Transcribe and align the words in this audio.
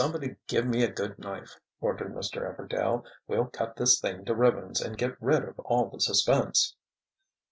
"Somebody 0.01 0.35
give 0.47 0.65
me 0.65 0.83
a 0.83 0.89
good 0.91 1.19
knife," 1.19 1.59
ordered 1.79 2.15
Mr. 2.15 2.41
Everdail. 2.41 3.05
"We'll 3.27 3.45
cut 3.45 3.75
this 3.75 3.99
thing 4.01 4.25
to 4.25 4.33
ribbons 4.33 4.81
and 4.81 4.97
get 4.97 5.15
rid 5.21 5.43
of 5.43 5.59
all 5.59 5.89
the 5.91 5.99
suspense!" 5.99 6.75